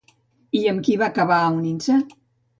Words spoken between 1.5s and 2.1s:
unint-se?